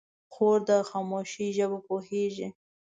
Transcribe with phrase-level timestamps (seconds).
[0.33, 2.47] خور د خاموشۍ ژبه پوهېږي.